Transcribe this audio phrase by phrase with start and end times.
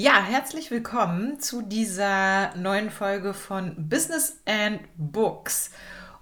[0.00, 5.72] Ja, herzlich willkommen zu dieser neuen Folge von Business and Books.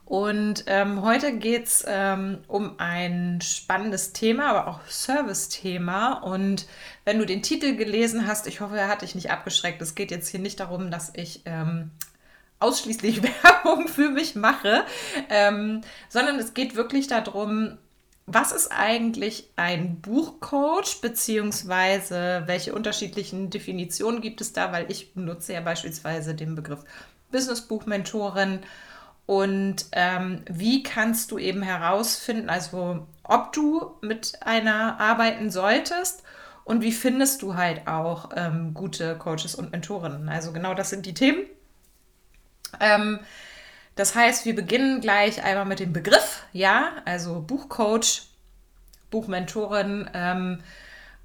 [0.07, 6.23] Und ähm, heute geht es ähm, um ein spannendes Thema, aber auch Service-Thema.
[6.23, 6.65] Und
[7.05, 9.83] wenn du den Titel gelesen hast, ich hoffe, er hat dich nicht abgeschreckt.
[9.83, 11.91] Es geht jetzt hier nicht darum, dass ich ähm,
[12.61, 14.87] ausschließlich Werbung für mich mache,
[15.29, 17.77] ähm, sondern es geht wirklich darum,
[18.27, 24.73] was ist eigentlich ein Buchcoach, beziehungsweise welche unterschiedlichen Definitionen gibt es da?
[24.73, 26.85] Weil ich benutze ja beispielsweise den Begriff
[27.31, 28.61] Businessbuchmentorin.
[29.27, 36.23] Und ähm, wie kannst du eben herausfinden, also ob du mit einer arbeiten solltest
[36.65, 40.29] und wie findest du halt auch ähm, gute Coaches und Mentorinnen?
[40.29, 41.45] Also genau das sind die Themen.
[42.81, 43.21] Ähm,
[43.97, 48.23] das heißt, wir beginnen gleich einmal mit dem Begriff, ja, also Buchcoach,
[49.11, 50.09] Buchmentorin.
[50.13, 50.59] Ähm,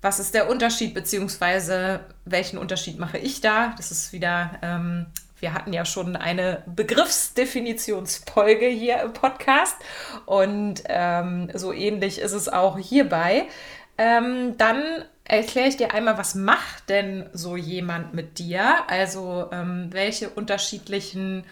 [0.01, 3.73] was ist der Unterschied, beziehungsweise welchen Unterschied mache ich da?
[3.77, 5.05] Das ist wieder, ähm,
[5.39, 9.75] wir hatten ja schon eine Begriffsdefinitionsfolge hier im Podcast
[10.25, 13.47] und ähm, so ähnlich ist es auch hierbei.
[13.97, 14.81] Ähm, dann
[15.25, 18.89] erkläre ich dir einmal, was macht denn so jemand mit dir?
[18.89, 21.43] Also ähm, welche unterschiedlichen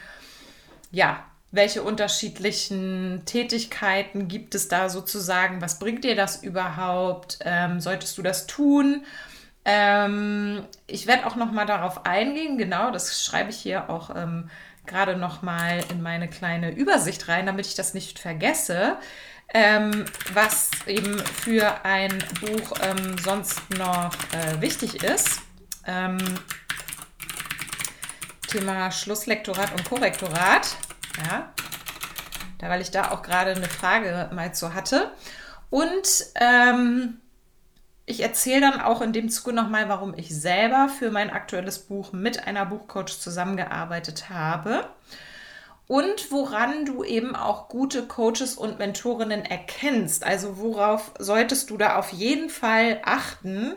[0.91, 5.61] ja, welche unterschiedlichen Tätigkeiten gibt es da sozusagen?
[5.61, 7.39] Was bringt dir das überhaupt?
[7.43, 9.03] Ähm, solltest du das tun?
[9.65, 12.57] Ähm, ich werde auch noch mal darauf eingehen.
[12.57, 14.49] Genau, das schreibe ich hier auch ähm,
[14.85, 18.97] gerade noch mal in meine kleine Übersicht rein, damit ich das nicht vergesse.
[19.51, 25.41] Ähm, was eben für ein Buch ähm, sonst noch äh, wichtig ist.
[28.49, 30.75] Thema Schlusslektorat und Korrektorat.
[31.23, 31.53] Ja,
[32.57, 35.11] da, weil ich da auch gerade eine Frage mal zu hatte.
[35.69, 37.19] Und ähm,
[38.07, 42.11] ich erzähle dann auch in dem Zuge nochmal, warum ich selber für mein aktuelles Buch
[42.11, 44.89] mit einer Buchcoach zusammengearbeitet habe
[45.85, 50.23] und woran du eben auch gute Coaches und Mentorinnen erkennst.
[50.23, 53.73] Also worauf solltest du da auf jeden Fall achten,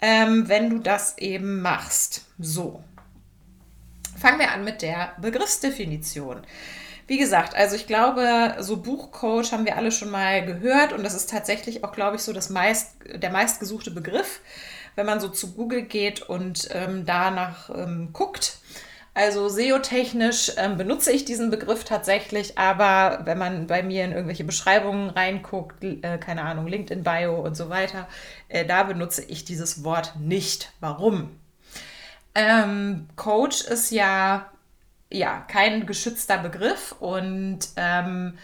[0.00, 2.24] ähm, wenn du das eben machst.
[2.38, 2.82] So,
[4.16, 6.42] Fangen wir an mit der Begriffsdefinition.
[7.06, 11.14] Wie gesagt, also ich glaube, so Buchcoach haben wir alle schon mal gehört und das
[11.14, 14.40] ist tatsächlich auch, glaube ich, so das meist, der meistgesuchte Begriff,
[14.96, 18.58] wenn man so zu Google geht und ähm, danach ähm, guckt.
[19.14, 24.44] Also SEO-technisch ähm, benutze ich diesen Begriff tatsächlich, aber wenn man bei mir in irgendwelche
[24.44, 28.08] Beschreibungen reinguckt, äh, keine Ahnung, LinkedIn-Bio und so weiter,
[28.48, 30.72] äh, da benutze ich dieses Wort nicht.
[30.80, 31.30] Warum?
[32.36, 34.52] Ähm, Coach ist ja,
[35.10, 38.36] ja kein geschützter Begriff und ähm,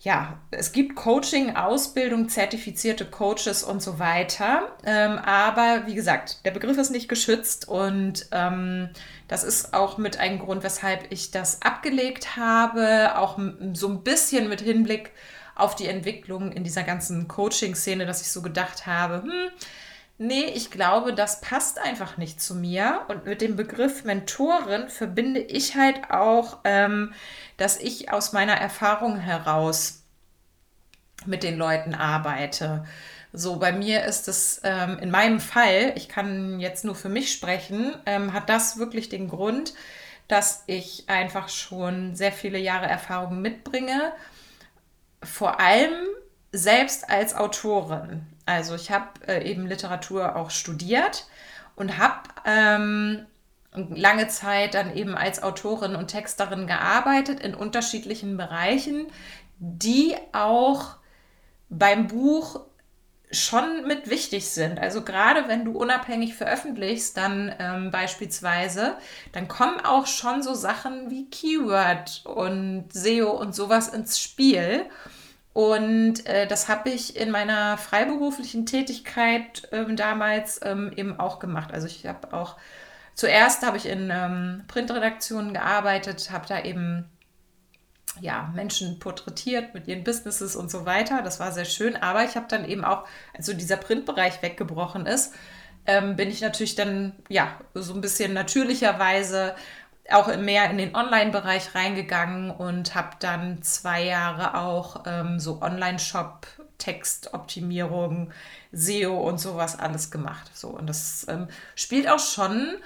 [0.00, 4.76] ja, es gibt Coaching, Ausbildung, zertifizierte Coaches und so weiter.
[4.84, 8.90] Ähm, aber wie gesagt, der Begriff ist nicht geschützt und ähm,
[9.26, 13.38] das ist auch mit ein Grund, weshalb ich das abgelegt habe, auch
[13.72, 15.12] so ein bisschen mit Hinblick
[15.54, 19.48] auf die Entwicklung in dieser ganzen Coaching-Szene, dass ich so gedacht habe, hm,
[20.18, 23.02] nee, ich glaube, das passt einfach nicht zu mir.
[23.08, 27.12] Und mit dem Begriff Mentorin verbinde ich halt auch, ähm,
[27.56, 30.02] dass ich aus meiner Erfahrung heraus
[31.24, 32.84] mit den Leuten arbeite.
[33.32, 37.32] So, bei mir ist es ähm, in meinem Fall, ich kann jetzt nur für mich
[37.32, 39.74] sprechen, ähm, hat das wirklich den Grund,
[40.28, 44.12] dass ich einfach schon sehr viele Jahre Erfahrung mitbringe.
[45.22, 45.94] Vor allem
[46.52, 48.26] selbst als Autorin.
[48.46, 51.26] Also ich habe äh, eben Literatur auch studiert
[51.74, 53.26] und habe ähm,
[53.74, 59.08] lange Zeit dann eben als Autorin und Texterin gearbeitet in unterschiedlichen Bereichen,
[59.58, 60.96] die auch
[61.68, 62.60] beim Buch
[63.32, 64.78] schon mit wichtig sind.
[64.78, 68.96] Also gerade wenn du unabhängig veröffentlichst, dann ähm, beispielsweise,
[69.32, 74.86] dann kommen auch schon so Sachen wie Keyword und SEO und sowas ins Spiel.
[75.56, 81.72] Und äh, das habe ich in meiner freiberuflichen Tätigkeit ähm, damals ähm, eben auch gemacht.
[81.72, 82.56] Also ich habe auch
[83.14, 87.06] zuerst habe ich in ähm, Printredaktionen gearbeitet, habe da eben
[88.20, 91.22] ja, Menschen porträtiert mit ihren Businesses und so weiter.
[91.22, 91.96] Das war sehr schön.
[91.96, 95.32] Aber ich habe dann eben auch, als so dieser Printbereich weggebrochen ist,
[95.86, 99.54] ähm, bin ich natürlich dann ja so ein bisschen natürlicherweise
[100.12, 106.46] auch mehr in den Online-Bereich reingegangen und habe dann zwei Jahre auch ähm, so Online-Shop,
[106.78, 108.32] Textoptimierung,
[108.72, 110.50] SEO und sowas alles gemacht.
[110.54, 112.76] So, und das ähm, spielt auch schon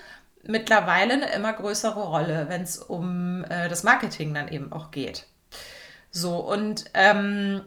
[0.42, 5.26] mittlerweile eine immer größere Rolle, wenn es um äh, das Marketing dann eben auch geht.
[6.10, 7.62] So, und ähm,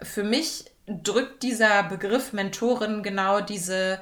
[0.00, 4.00] für mich drückt dieser Begriff Mentorin genau diese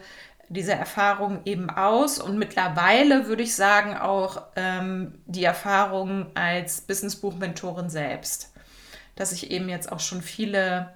[0.50, 7.88] diese Erfahrung eben aus und mittlerweile würde ich sagen auch ähm, die Erfahrung als Businessbuch-Mentorin
[7.88, 8.52] selbst,
[9.14, 10.92] dass ich eben jetzt auch schon viele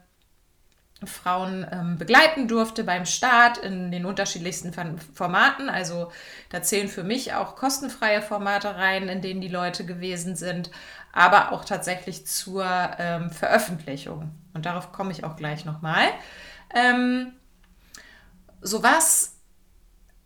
[1.05, 4.73] Frauen ähm, begleiten durfte beim Start in den unterschiedlichsten
[5.15, 5.69] Formaten.
[5.69, 6.11] Also
[6.49, 10.73] da zählen für mich auch kostenfreie Formate rein, in denen die Leute gewesen sind,
[11.13, 12.67] aber auch tatsächlich zur
[12.99, 14.33] ähm, Veröffentlichung.
[14.53, 16.09] Und darauf komme ich auch gleich nochmal.
[16.75, 17.35] Ähm,
[18.61, 19.34] so was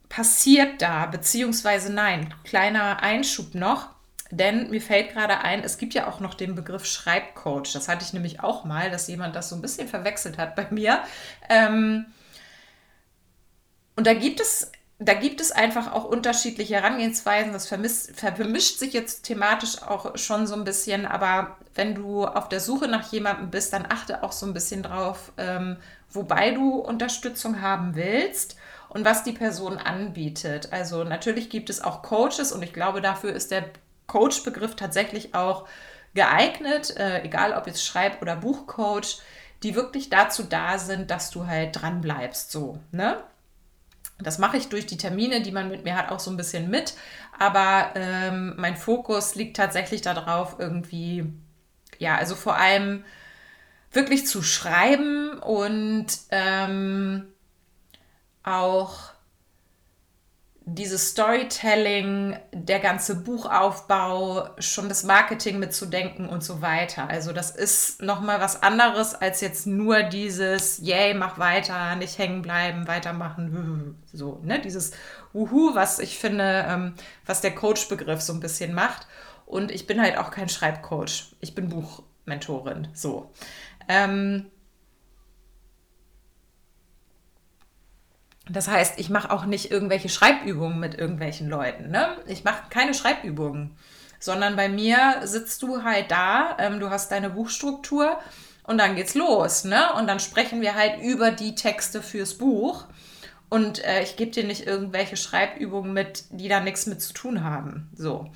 [0.08, 3.90] passiert da, beziehungsweise nein, kleiner Einschub noch,
[4.30, 7.72] denn mir fällt gerade ein, es gibt ja auch noch den Begriff Schreibcoach.
[7.72, 10.66] Das hatte ich nämlich auch mal, dass jemand das so ein bisschen verwechselt hat bei
[10.70, 11.02] mir.
[11.48, 12.06] Ähm,
[13.96, 14.70] und da gibt es
[15.00, 17.52] da gibt es einfach auch unterschiedliche Herangehensweisen.
[17.52, 21.06] Das vermischt sich jetzt thematisch auch schon so ein bisschen.
[21.06, 24.82] Aber wenn du auf der Suche nach jemandem bist, dann achte auch so ein bisschen
[24.82, 25.76] drauf, ähm,
[26.10, 28.56] wobei du Unterstützung haben willst
[28.88, 30.72] und was die Person anbietet.
[30.72, 33.70] Also natürlich gibt es auch Coaches und ich glaube, dafür ist der
[34.06, 35.68] Coach-Begriff tatsächlich auch
[36.14, 39.20] geeignet, äh, egal ob jetzt Schreib- oder Buchcoach,
[39.62, 42.50] die wirklich dazu da sind, dass du halt dran bleibst.
[42.50, 43.22] So, ne?
[44.18, 46.70] Das mache ich durch die Termine, die man mit mir hat, auch so ein bisschen
[46.70, 46.94] mit.
[47.38, 51.32] Aber ähm, mein Fokus liegt tatsächlich darauf, irgendwie,
[51.98, 53.04] ja, also vor allem
[53.92, 57.28] wirklich zu schreiben und ähm,
[58.48, 59.12] auch
[60.74, 67.08] dieses Storytelling, der ganze Buchaufbau, schon das Marketing mitzudenken und so weiter.
[67.08, 72.42] Also das ist nochmal was anderes als jetzt nur dieses, yay, mach weiter, nicht hängen
[72.42, 74.92] bleiben, weitermachen, so, ne, dieses
[75.32, 76.94] Wuhu, was ich finde, ähm,
[77.24, 79.06] was der Coach-Begriff so ein bisschen macht.
[79.46, 83.32] Und ich bin halt auch kein Schreibcoach, ich bin Buchmentorin, so.
[83.88, 84.50] Ähm,
[88.48, 91.90] Das heißt, ich mache auch nicht irgendwelche Schreibübungen mit irgendwelchen Leuten.
[91.90, 92.16] Ne?
[92.26, 93.76] Ich mache keine Schreibübungen,
[94.18, 98.18] sondern bei mir sitzt du halt da, ähm, du hast deine Buchstruktur
[98.62, 99.64] und dann geht's los.
[99.64, 99.92] Ne?
[99.94, 102.84] Und dann sprechen wir halt über die Texte fürs Buch.
[103.50, 107.44] Und äh, ich gebe dir nicht irgendwelche Schreibübungen mit, die da nichts mit zu tun
[107.44, 107.90] haben.
[107.94, 108.30] So.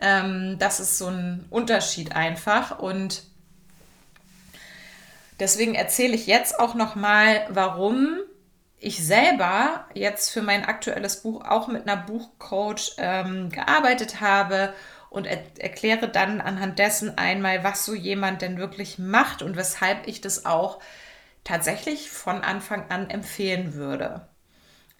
[0.00, 2.78] Ähm, das ist so ein Unterschied einfach.
[2.78, 3.22] Und
[5.40, 8.18] deswegen erzähle ich jetzt auch noch mal, warum
[8.86, 14.72] ich selber jetzt für mein aktuelles Buch auch mit einer Buchcoach ähm, gearbeitet habe
[15.10, 20.06] und er erkläre dann anhand dessen einmal, was so jemand denn wirklich macht und weshalb
[20.06, 20.78] ich das auch
[21.42, 24.28] tatsächlich von Anfang an empfehlen würde.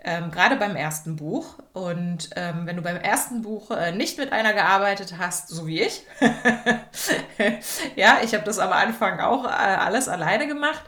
[0.03, 1.59] Ähm, gerade beim ersten Buch.
[1.73, 5.83] Und ähm, wenn du beim ersten Buch äh, nicht mit einer gearbeitet hast, so wie
[5.83, 6.03] ich,
[7.97, 10.83] ja, ich habe das am Anfang auch äh, alles alleine gemacht,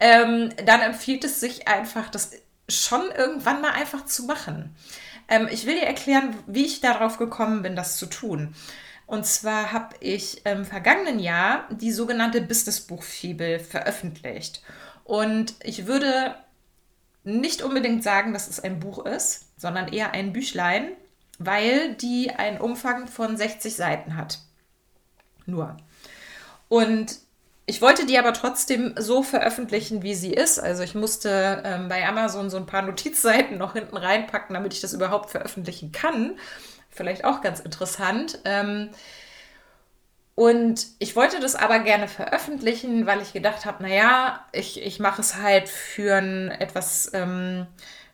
[0.00, 2.32] ähm, dann empfiehlt es sich einfach, das
[2.68, 4.74] schon irgendwann mal einfach zu machen.
[5.28, 8.54] Ähm, ich will dir erklären, wie ich darauf gekommen bin, das zu tun.
[9.06, 14.62] Und zwar habe ich im vergangenen Jahr die sogenannte Businessbuchfibel veröffentlicht.
[15.04, 16.36] Und ich würde
[17.24, 20.92] nicht unbedingt sagen, dass es ein Buch ist, sondern eher ein Büchlein,
[21.38, 24.38] weil die einen Umfang von 60 Seiten hat.
[25.44, 25.76] Nur.
[26.68, 27.18] Und
[27.70, 30.58] ich wollte die aber trotzdem so veröffentlichen, wie sie ist.
[30.58, 34.80] Also ich musste ähm, bei Amazon so ein paar Notizseiten noch hinten reinpacken, damit ich
[34.80, 36.36] das überhaupt veröffentlichen kann.
[36.90, 38.40] Vielleicht auch ganz interessant.
[38.44, 38.90] Ähm,
[40.34, 45.20] und ich wollte das aber gerne veröffentlichen, weil ich gedacht habe, naja, ich, ich mache
[45.20, 47.68] es halt für ein etwas, ähm,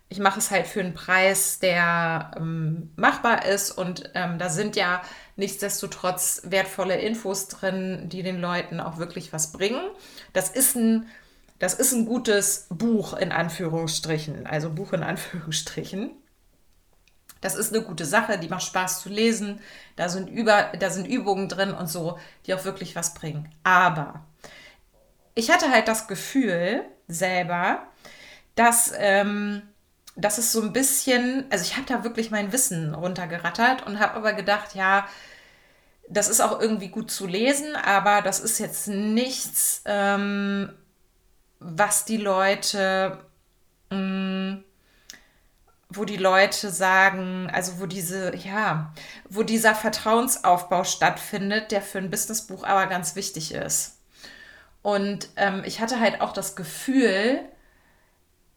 [0.08, 3.72] ich mache es halt für einen Preis, der ähm, machbar ist.
[3.72, 5.02] Und ähm, da sind ja
[5.34, 9.80] nichtsdestotrotz wertvolle Infos drin, die den Leuten auch wirklich was bringen.
[10.32, 11.08] Das ist ein,
[11.58, 16.12] das ist ein gutes Buch in Anführungsstrichen, also Buch in Anführungsstrichen.
[17.40, 19.60] Das ist eine gute Sache, die macht Spaß zu lesen.
[19.96, 23.52] Da sind, über, da sind Übungen drin und so, die auch wirklich was bringen.
[23.62, 24.25] Aber
[25.34, 27.82] ich hatte halt das Gefühl selber,
[28.54, 29.62] dass ähm,
[30.16, 34.14] das ist so ein bisschen, also ich habe da wirklich mein Wissen runtergerattert und habe
[34.14, 35.06] aber gedacht, ja,
[36.08, 40.73] das ist auch irgendwie gut zu lesen, aber das ist jetzt nichts, ähm,
[41.58, 43.18] was die Leute,
[43.90, 44.64] mh, mm,
[45.88, 48.92] wo die Leute sagen, also wo diese, ja,
[49.28, 53.99] wo dieser Vertrauensaufbau stattfindet, der für ein Businessbuch aber ganz wichtig ist.
[54.82, 57.40] Und ähm, ich hatte halt auch das Gefühl,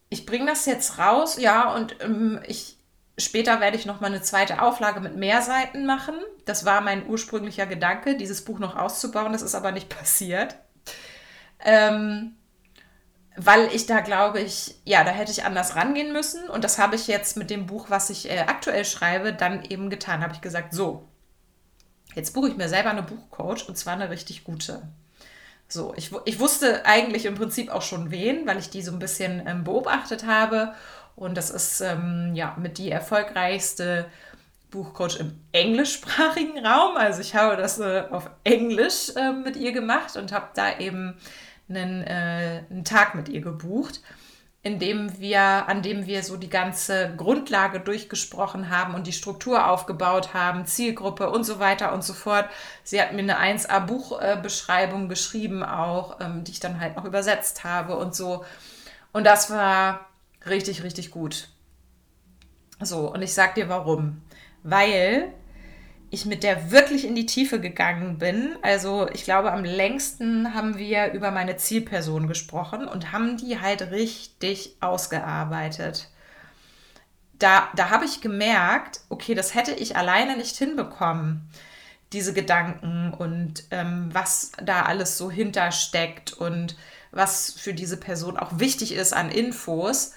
[0.10, 2.80] ich bringe das jetzt raus, ja, und ähm, ich
[3.20, 6.16] später werde ich noch mal eine zweite Auflage mit mehr Seiten machen.
[6.46, 9.34] Das war mein ursprünglicher Gedanke, dieses Buch noch auszubauen.
[9.34, 10.56] Das ist aber nicht passiert.
[11.60, 12.36] Ähm,
[13.36, 16.50] weil ich da glaube ich, ja, da hätte ich anders rangehen müssen.
[16.50, 19.90] Und das habe ich jetzt mit dem Buch, was ich äh, aktuell schreibe, dann eben
[19.90, 20.22] getan.
[20.22, 21.08] Habe ich gesagt, so,
[22.16, 24.82] jetzt buche ich mir selber eine Buchcoach und zwar eine richtig gute.
[25.72, 28.98] So, ich, ich wusste eigentlich im Prinzip auch schon wen, weil ich die so ein
[28.98, 30.74] bisschen ähm, beobachtet habe.
[31.16, 34.06] Und das ist ähm, ja mit die erfolgreichste
[34.72, 36.98] Buchcoach im englischsprachigen Raum.
[36.98, 41.16] Also ich habe das äh, auf Englisch äh, mit ihr gemacht und habe da eben
[41.70, 44.02] einen, äh, einen Tag mit ihr gebucht,
[44.62, 49.68] in dem wir, an dem wir so die ganze Grundlage durchgesprochen haben und die Struktur
[49.68, 52.50] aufgebaut haben, Zielgruppe und so weiter und so fort.
[52.84, 57.96] Sie hat mir eine 1A-Buchbeschreibung geschrieben, auch, ähm, die ich dann halt noch übersetzt habe
[57.96, 58.44] und so.
[59.14, 60.08] Und das war
[60.46, 61.48] richtig, richtig gut.
[62.82, 64.22] So, und ich sag dir warum.
[64.64, 65.34] Weil
[66.12, 68.56] ich mit der wirklich in die Tiefe gegangen bin.
[68.62, 73.92] Also ich glaube, am längsten haben wir über meine Zielperson gesprochen und haben die halt
[73.92, 76.10] richtig ausgearbeitet.
[77.38, 81.50] Da, da habe ich gemerkt, okay, das hätte ich alleine nicht hinbekommen,
[82.12, 86.76] diese Gedanken und ähm, was da alles so hintersteckt und
[87.12, 90.14] was für diese Person auch wichtig ist an Infos.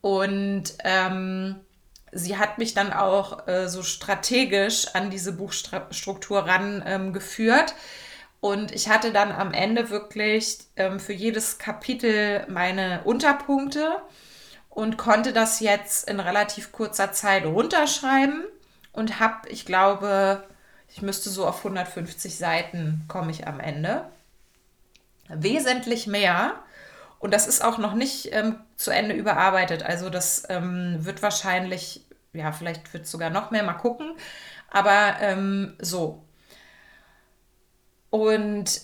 [0.00, 1.56] Und ähm,
[2.12, 7.70] sie hat mich dann auch äh, so strategisch an diese Buchstruktur rangeführt.
[7.70, 7.76] Ähm,
[8.40, 14.00] und ich hatte dann am Ende wirklich ähm, für jedes Kapitel meine Unterpunkte
[14.70, 18.44] und konnte das jetzt in relativ kurzer Zeit runterschreiben
[18.92, 20.44] und habe, ich glaube,
[20.88, 24.06] ich müsste so auf 150 Seiten komme ich am Ende.
[25.28, 26.54] Wesentlich mehr.
[27.18, 29.82] Und das ist auch noch nicht ähm, zu Ende überarbeitet.
[29.82, 34.14] Also das ähm, wird wahrscheinlich, ja, vielleicht wird es sogar noch mehr, mal gucken.
[34.70, 36.24] Aber ähm, so.
[38.08, 38.80] Und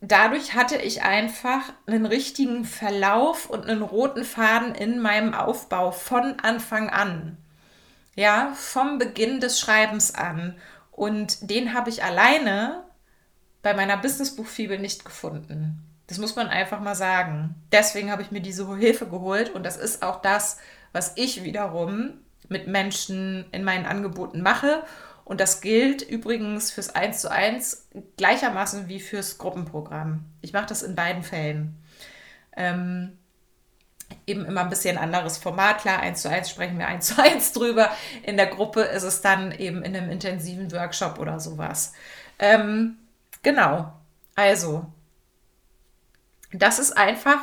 [0.00, 6.38] dadurch hatte ich einfach einen richtigen Verlauf und einen roten Faden in meinem Aufbau von
[6.40, 7.36] Anfang an.
[8.14, 10.56] Ja, vom Beginn des Schreibens an.
[10.92, 12.84] Und den habe ich alleine
[13.62, 15.85] bei meiner Businessbuchfibel nicht gefunden.
[16.06, 17.54] Das muss man einfach mal sagen.
[17.72, 20.58] Deswegen habe ich mir diese Hilfe geholt und das ist auch das,
[20.92, 24.84] was ich wiederum mit Menschen in meinen Angeboten mache.
[25.24, 30.24] Und das gilt übrigens fürs 1 zu 1 gleichermaßen wie fürs Gruppenprogramm.
[30.40, 31.82] Ich mache das in beiden Fällen.
[32.56, 33.18] Ähm,
[34.26, 35.80] eben immer ein bisschen anderes Format.
[35.80, 37.90] Klar, 1 zu 1 sprechen wir 1 zu 1 drüber.
[38.22, 41.92] In der Gruppe ist es dann eben in einem intensiven Workshop oder sowas.
[42.38, 42.96] Ähm,
[43.42, 43.92] genau.
[44.36, 44.86] Also,
[46.58, 47.38] das ist einfach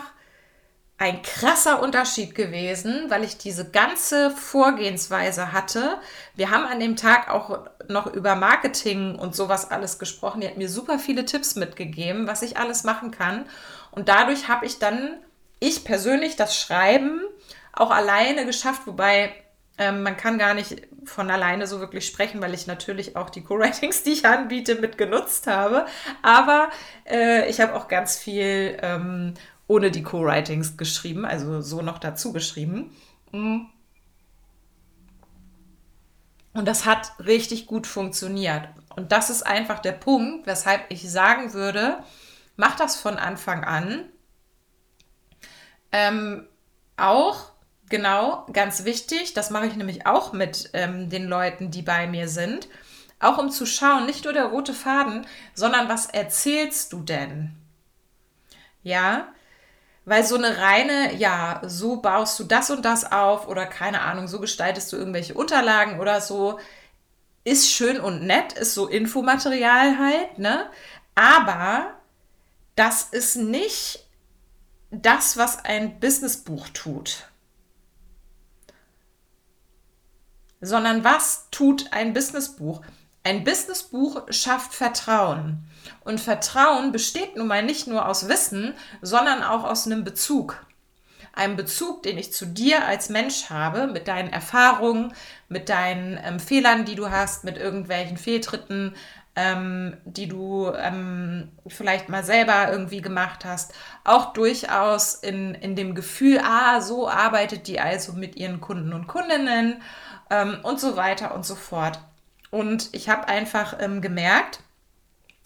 [0.97, 5.97] ein krasser Unterschied gewesen, weil ich diese ganze Vorgehensweise hatte.
[6.35, 10.41] Wir haben an dem Tag auch noch über Marketing und sowas alles gesprochen.
[10.41, 13.45] Die hat mir super viele Tipps mitgegeben, was ich alles machen kann.
[13.91, 15.17] Und dadurch habe ich dann,
[15.59, 17.21] ich persönlich, das Schreiben
[17.73, 19.33] auch alleine geschafft, wobei
[19.77, 23.43] ähm, man kann gar nicht von alleine so wirklich sprechen, weil ich natürlich auch die
[23.43, 25.85] Co-Writings, die ich anbiete, mit genutzt habe.
[26.21, 26.69] Aber
[27.05, 29.33] äh, ich habe auch ganz viel ähm,
[29.67, 32.95] ohne die Co-Writings geschrieben, also so noch dazu geschrieben.
[33.31, 33.61] Mm.
[36.53, 38.69] Und das hat richtig gut funktioniert.
[38.95, 42.03] Und das ist einfach der Punkt, weshalb ich sagen würde,
[42.57, 44.05] mach das von Anfang an.
[45.91, 46.47] Ähm,
[46.95, 47.52] auch
[47.93, 49.35] Genau, ganz wichtig.
[49.35, 52.67] Das mache ich nämlich auch mit ähm, den Leuten, die bei mir sind.
[53.19, 57.55] Auch um zu schauen, nicht nur der rote Faden, sondern was erzählst du denn?
[58.81, 59.27] Ja,
[60.05, 64.27] weil so eine reine, ja, so baust du das und das auf oder keine Ahnung,
[64.27, 66.59] so gestaltest du irgendwelche Unterlagen oder so,
[67.43, 70.67] ist schön und nett, ist so Infomaterial halt, ne?
[71.13, 71.93] Aber
[72.75, 74.07] das ist nicht
[74.89, 77.27] das, was ein Businessbuch tut.
[80.63, 82.81] Sondern was tut ein Businessbuch?
[83.23, 85.65] Ein Businessbuch schafft Vertrauen.
[86.03, 90.65] Und Vertrauen besteht nun mal nicht nur aus Wissen, sondern auch aus einem Bezug.
[91.33, 95.13] Einem Bezug, den ich zu dir als Mensch habe, mit deinen Erfahrungen,
[95.49, 98.95] mit deinen ähm, Fehlern, die du hast, mit irgendwelchen Fehltritten,
[99.35, 103.73] ähm, die du ähm, vielleicht mal selber irgendwie gemacht hast.
[104.03, 109.07] Auch durchaus in, in dem Gefühl, ah, so arbeitet die also mit ihren Kunden und
[109.07, 109.81] Kundinnen
[110.29, 111.99] ähm, und so weiter und so fort.
[112.51, 114.59] Und ich habe einfach ähm, gemerkt,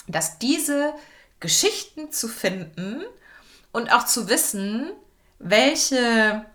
[0.07, 0.93] dass diese
[1.39, 3.03] Geschichten zu finden
[3.71, 4.91] und auch zu wissen,
[5.39, 6.45] welche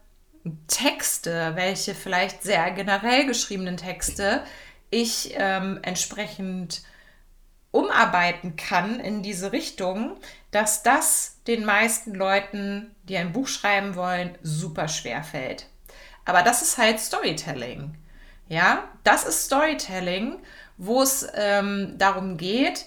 [0.67, 4.43] Texte, welche vielleicht sehr generell geschriebenen Texte
[4.91, 6.83] ich ähm, entsprechend
[7.73, 10.17] umarbeiten kann in diese Richtung,
[10.53, 15.67] dass das den meisten Leuten, die ein Buch schreiben wollen, super schwer fällt.
[16.25, 17.97] Aber das ist halt Storytelling.
[18.49, 20.39] Ja, das ist Storytelling,
[20.77, 22.87] wo es ähm, darum geht,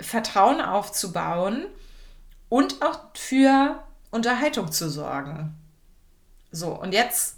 [0.00, 1.66] Vertrauen aufzubauen
[2.48, 5.54] und auch für Unterhaltung zu sorgen.
[6.50, 7.36] So, und jetzt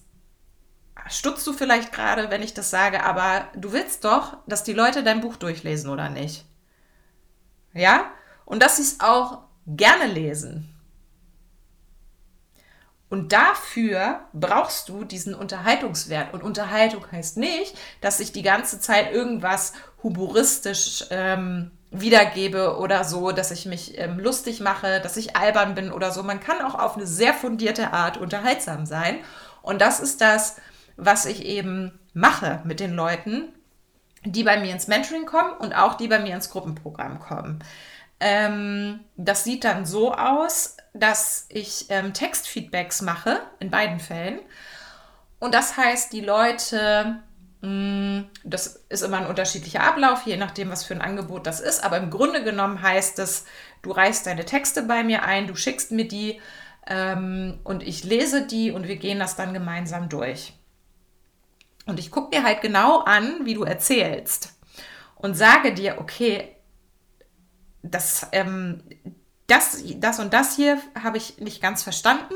[1.08, 5.02] stutzt du vielleicht gerade, wenn ich das sage, aber du willst doch, dass die Leute
[5.02, 6.44] dein Buch durchlesen oder nicht?
[7.76, 8.10] Ja?
[8.44, 10.72] Und dass sie es auch gerne lesen.
[13.08, 16.34] Und dafür brauchst du diesen Unterhaltungswert.
[16.34, 23.30] Und Unterhaltung heißt nicht, dass ich die ganze Zeit irgendwas humoristisch ähm, wiedergebe oder so,
[23.30, 26.24] dass ich mich ähm, lustig mache, dass ich albern bin oder so.
[26.24, 29.18] Man kann auch auf eine sehr fundierte Art unterhaltsam sein.
[29.62, 30.56] Und das ist das,
[30.96, 33.52] was ich eben mache mit den Leuten,
[34.32, 37.62] die bei mir ins Mentoring kommen und auch die bei mir ins Gruppenprogramm kommen.
[38.18, 44.40] Ähm, das sieht dann so aus, dass ich ähm, Textfeedbacks mache, in beiden Fällen.
[45.38, 47.22] Und das heißt, die Leute,
[47.60, 51.60] mh, mm, das ist immer ein unterschiedlicher Ablauf, je nachdem, was für ein Angebot das
[51.60, 51.84] ist.
[51.84, 53.44] Aber im Grunde genommen heißt es,
[53.82, 56.40] du reichst deine Texte bei mir ein, du schickst mir die
[56.86, 60.54] ähm, und ich lese die und wir gehen das dann gemeinsam durch.
[61.86, 64.54] Und ich gucke dir halt genau an, wie du erzählst
[65.14, 66.56] und sage dir, okay,
[67.82, 68.82] das, ähm,
[69.46, 72.34] das, das und das hier habe ich nicht ganz verstanden.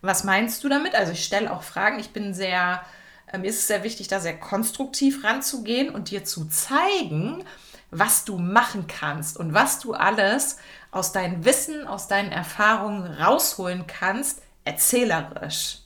[0.00, 0.94] Was meinst du damit?
[0.94, 1.98] Also ich stelle auch Fragen.
[1.98, 2.82] Ich bin sehr,
[3.30, 7.44] äh, mir ist es sehr wichtig, da sehr konstruktiv ranzugehen und dir zu zeigen,
[7.90, 10.56] was du machen kannst und was du alles
[10.90, 15.83] aus deinem Wissen, aus deinen Erfahrungen rausholen kannst, erzählerisch.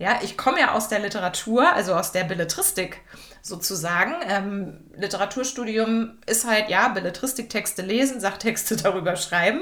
[0.00, 3.02] Ja, ich komme ja aus der Literatur, also aus der Belletristik
[3.42, 4.14] sozusagen.
[4.26, 9.60] Ähm, Literaturstudium ist halt, ja, Belletristiktexte lesen, Sachtexte darüber schreiben,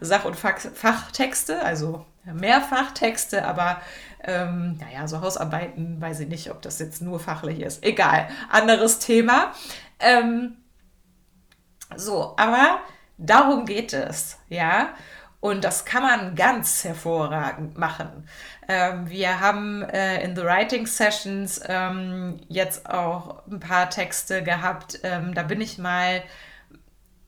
[0.00, 3.80] Sach- und Fach Fachtexte, also Mehrfachtexte, aber
[4.24, 7.84] ähm, naja, so Hausarbeiten, weiß ich nicht, ob das jetzt nur fachlich ist.
[7.84, 9.52] Egal, anderes Thema.
[10.00, 10.56] Ähm,
[11.94, 12.80] so, aber
[13.18, 14.88] darum geht es, ja.
[15.46, 18.28] Und das kann man ganz hervorragend machen.
[18.66, 24.98] Ähm, wir haben äh, in The Writing Sessions ähm, jetzt auch ein paar Texte gehabt.
[25.04, 26.24] Ähm, da bin ich mal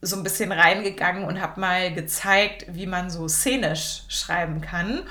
[0.01, 5.03] so ein bisschen reingegangen und habe mal gezeigt, wie man so szenisch schreiben kann.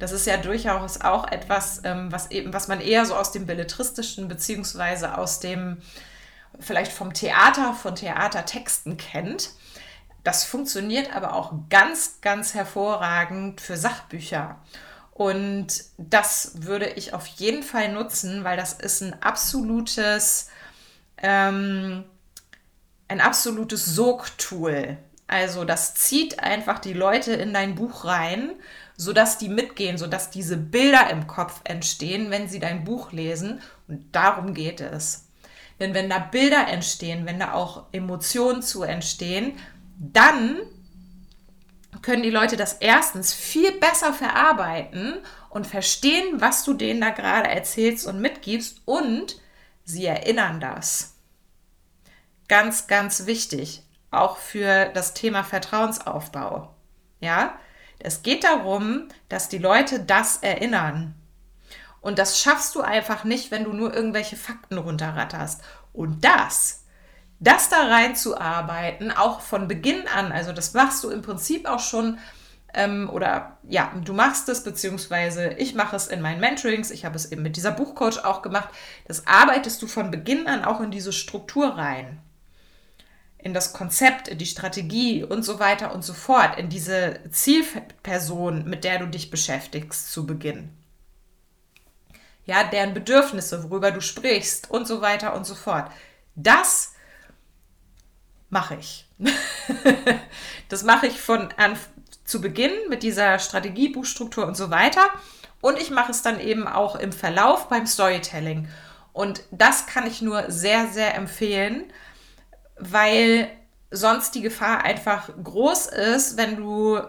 [0.00, 3.46] Das ist ja durchaus auch etwas, ähm, was, eben, was man eher so aus dem
[3.46, 5.76] Belletristischen beziehungsweise aus dem,
[6.58, 9.50] vielleicht vom Theater, von Theatertexten kennt.
[10.26, 14.60] Das funktioniert aber auch ganz, ganz hervorragend für Sachbücher.
[15.12, 20.48] Und das würde ich auf jeden Fall nutzen, weil das ist ein absolutes,
[21.18, 22.02] ähm,
[23.06, 24.96] ein absolutes Sogtool.
[25.28, 28.50] Also das zieht einfach die Leute in dein Buch rein,
[28.96, 33.60] sodass die mitgehen, sodass diese Bilder im Kopf entstehen, wenn sie dein Buch lesen.
[33.86, 35.28] Und darum geht es.
[35.78, 39.56] Denn wenn da Bilder entstehen, wenn da auch Emotionen zu entstehen,
[39.98, 40.58] dann
[42.02, 45.14] können die Leute das erstens viel besser verarbeiten
[45.50, 49.40] und verstehen, was du denen da gerade erzählst und mitgibst und
[49.84, 51.14] sie erinnern das.
[52.48, 56.74] Ganz, ganz wichtig, auch für das Thema Vertrauensaufbau.
[57.20, 57.58] Ja,
[57.98, 61.14] es geht darum, dass die Leute das erinnern.
[62.00, 65.62] Und das schaffst du einfach nicht, wenn du nur irgendwelche Fakten runterratterst.
[65.92, 66.84] Und das
[67.38, 72.18] das da reinzuarbeiten, auch von Beginn an, also das machst du im Prinzip auch schon,
[72.72, 77.16] ähm, oder ja, du machst es, beziehungsweise ich mache es in meinen Mentorings, ich habe
[77.16, 78.70] es eben mit dieser Buchcoach auch gemacht,
[79.06, 82.20] das arbeitest du von Beginn an auch in diese Struktur rein.
[83.38, 88.64] In das Konzept, in die Strategie und so weiter und so fort, in diese Zielperson,
[88.64, 90.70] mit der du dich beschäftigst zu Beginn.
[92.44, 95.90] Ja, deren Bedürfnisse, worüber du sprichst und so weiter und so fort.
[96.34, 96.95] Das
[98.50, 99.06] mache ich.
[100.68, 101.78] das mache ich von an,
[102.24, 105.08] zu Beginn mit dieser Strategie, Buchstruktur und so weiter.
[105.60, 108.68] Und ich mache es dann eben auch im Verlauf beim Storytelling.
[109.12, 111.84] Und das kann ich nur sehr, sehr empfehlen,
[112.78, 113.48] weil
[113.90, 117.00] sonst die Gefahr einfach groß ist, wenn du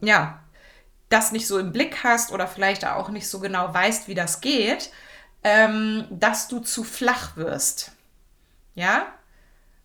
[0.00, 0.40] ja
[1.08, 4.40] das nicht so im Blick hast oder vielleicht auch nicht so genau weißt, wie das
[4.40, 4.90] geht,
[5.44, 7.92] ähm, dass du zu flach wirst.
[8.74, 9.06] Ja,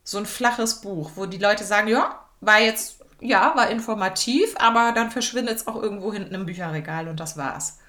[0.03, 4.91] so ein flaches Buch, wo die Leute sagen, ja, war jetzt, ja, war informativ, aber
[4.93, 7.79] dann verschwindet es auch irgendwo hinten im Bücherregal und das war's.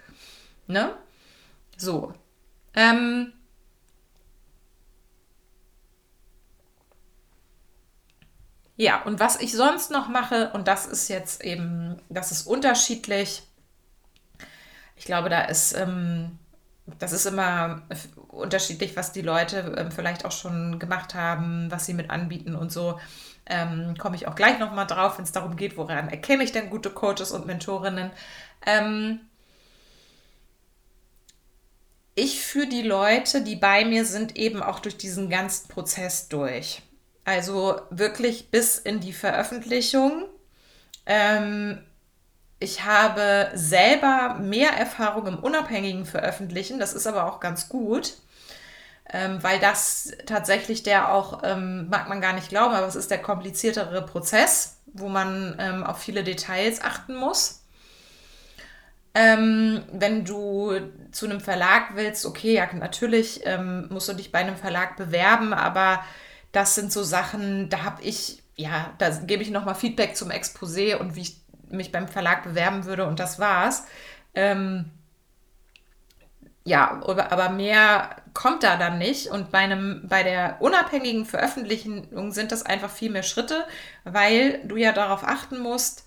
[0.68, 0.94] Ne?
[1.78, 2.14] So.
[2.74, 3.32] Ähm,
[8.76, 13.42] Ja, und was ich sonst noch mache, und das ist jetzt eben, das ist unterschiedlich.
[14.96, 16.38] Ich glaube, da ist, ähm,
[16.98, 17.82] das ist immer
[18.32, 22.72] unterschiedlich, was die Leute ähm, vielleicht auch schon gemacht haben, was sie mit anbieten und
[22.72, 22.98] so.
[23.46, 26.70] Ähm, Komme ich auch gleich nochmal drauf, wenn es darum geht, woran erkenne ich denn
[26.70, 28.10] gute Coaches und Mentorinnen.
[28.66, 29.20] Ähm,
[32.14, 36.82] ich führe die Leute, die bei mir sind, eben auch durch diesen ganzen Prozess durch.
[37.24, 40.24] Also wirklich bis in die Veröffentlichung.
[41.06, 41.78] Ähm,
[42.58, 46.78] ich habe selber mehr Erfahrung im unabhängigen Veröffentlichen.
[46.78, 48.18] Das ist aber auch ganz gut,
[49.12, 53.10] ähm, weil das tatsächlich der auch, ähm, mag man gar nicht glauben, aber es ist
[53.10, 57.62] der kompliziertere Prozess, wo man ähm, auf viele Details achten muss.
[59.14, 60.72] Ähm, wenn du
[61.10, 65.52] zu einem Verlag willst, okay, ja, natürlich ähm, musst du dich bei einem Verlag bewerben,
[65.52, 66.02] aber
[66.52, 70.96] das sind so Sachen, da habe ich, ja, da gebe ich nochmal Feedback zum Exposé
[70.96, 73.84] und wie ich mich beim Verlag bewerben würde und das war's.
[74.34, 74.90] Ähm,
[76.64, 79.28] ja, aber mehr kommt da dann nicht.
[79.28, 83.64] Und bei, einem, bei der unabhängigen Veröffentlichung sind das einfach viel mehr Schritte,
[84.04, 86.04] weil du ja darauf achten musst,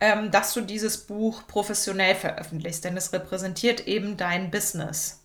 [0.00, 5.24] ähm, dass du dieses Buch professionell veröffentlichst, denn es repräsentiert eben dein Business.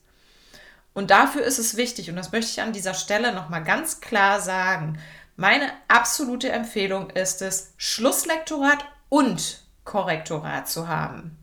[0.94, 4.42] Und dafür ist es wichtig, und das möchte ich an dieser Stelle nochmal ganz klar
[4.42, 5.00] sagen,
[5.36, 11.38] meine absolute Empfehlung ist es, Schlusslektorat und Korrektorat zu haben.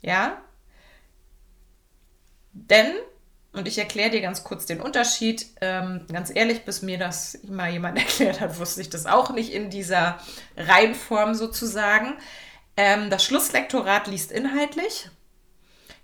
[0.00, 0.38] Ja?
[2.54, 2.94] Denn
[3.54, 5.46] und ich erkläre dir ganz kurz den Unterschied.
[5.60, 9.52] Ähm, ganz ehrlich, bis mir das mal jemand erklärt hat, wusste ich das auch nicht
[9.52, 10.18] in dieser
[10.56, 12.14] Reihenform sozusagen.
[12.76, 15.08] Ähm, das Schlusslektorat liest inhaltlich.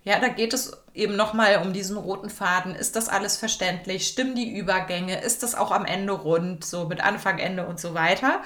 [0.04, 2.74] Ja, da geht es eben nochmal um diesen roten Faden.
[2.74, 4.06] Ist das alles verständlich?
[4.06, 5.20] Stimmen die Übergänge?
[5.20, 6.64] Ist das auch am Ende rund?
[6.64, 8.42] So mit Anfang, Ende und so weiter.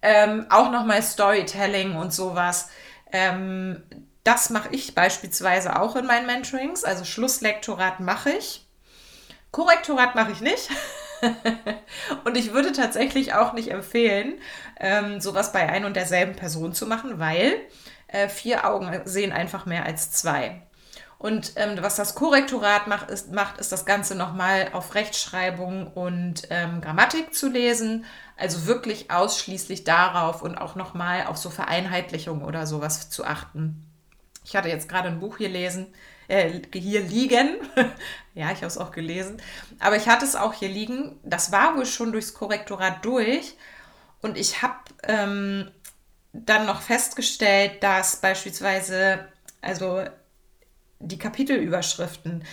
[0.00, 2.70] Ähm, auch nochmal Storytelling und sowas.
[3.12, 3.82] Ähm,
[4.26, 6.84] das mache ich beispielsweise auch in meinen Mentorings.
[6.84, 8.66] Also Schlusslektorat mache ich.
[9.52, 10.68] Korrektorat mache ich nicht.
[12.24, 14.34] und ich würde tatsächlich auch nicht empfehlen,
[14.80, 17.54] ähm, sowas bei ein und derselben Person zu machen, weil
[18.08, 20.60] äh, vier Augen sehen einfach mehr als zwei.
[21.18, 26.42] Und ähm, was das Korrektorat macht ist, macht, ist das Ganze nochmal auf Rechtschreibung und
[26.50, 28.04] ähm, Grammatik zu lesen.
[28.36, 33.86] Also wirklich ausschließlich darauf und auch nochmal auf so Vereinheitlichung oder sowas zu achten.
[34.46, 35.92] Ich hatte jetzt gerade ein Buch hier lesen,
[36.28, 37.56] äh, hier liegen.
[38.34, 39.42] ja, ich habe es auch gelesen.
[39.80, 41.18] Aber ich hatte es auch hier liegen.
[41.24, 43.56] Das war wohl schon durchs Korrektorat durch.
[44.22, 45.68] Und ich habe ähm,
[46.32, 49.26] dann noch festgestellt, dass beispielsweise,
[49.62, 50.04] also
[51.00, 52.44] die Kapitelüberschriften,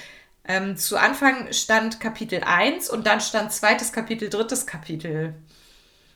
[0.46, 5.36] ähm, zu Anfang stand Kapitel 1 und dann stand zweites Kapitel, drittes Kapitel.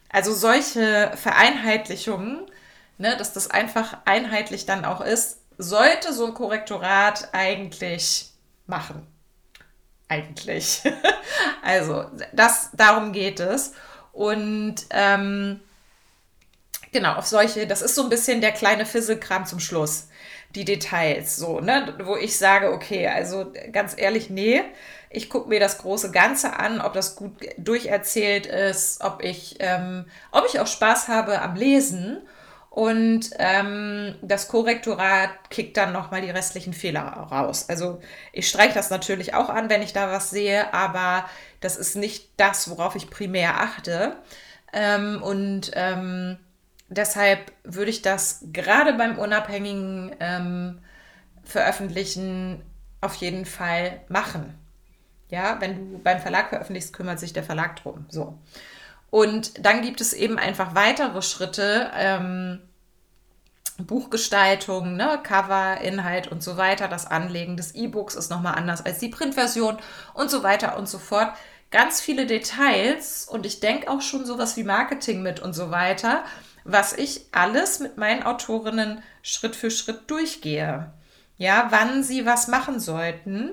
[0.10, 2.48] Also solche Vereinheitlichungen,
[2.98, 8.32] ne, dass das einfach einheitlich dann auch ist, sollte so ein Korrektorat eigentlich
[8.66, 9.06] machen.
[10.08, 10.82] Eigentlich.
[11.64, 13.74] also, das, darum geht es.
[14.14, 15.60] Und ähm,
[16.92, 20.08] genau, auf solche, das ist so ein bisschen der kleine Fisselkram zum Schluss.
[20.56, 24.64] Die Details, so, ne, wo ich sage, okay, also ganz ehrlich, nee,
[25.10, 30.06] ich gucke mir das große Ganze an, ob das gut durcherzählt ist, ob ich, ähm,
[30.32, 32.22] ob ich auch Spaß habe am Lesen
[32.78, 37.68] und ähm, das Korrektorat kickt dann nochmal die restlichen Fehler raus.
[37.70, 38.00] Also
[38.34, 41.28] ich streiche das natürlich auch an, wenn ich da was sehe, aber
[41.60, 44.16] das ist nicht das, worauf ich primär achte.
[44.74, 46.38] Ähm, und ähm,
[46.88, 50.78] deshalb würde ich das gerade beim unabhängigen ähm,
[51.46, 52.62] Veröffentlichen
[53.02, 54.54] auf jeden Fall machen.
[55.30, 58.06] Ja, wenn du beim Verlag veröffentlichst, kümmert sich der Verlag drum.
[58.10, 58.38] So.
[59.10, 62.62] Und dann gibt es eben einfach weitere Schritte, ähm,
[63.80, 66.88] Buchgestaltung, ne, Cover, Inhalt und so weiter.
[66.88, 69.78] Das Anlegen des E-Books ist nochmal anders als die Printversion
[70.14, 71.34] und so weiter und so fort.
[71.70, 76.24] Ganz viele Details und ich denke auch schon sowas wie Marketing mit und so weiter,
[76.64, 80.92] was ich alles mit meinen Autorinnen Schritt für Schritt durchgehe.
[81.38, 83.52] Ja, wann sie was machen sollten,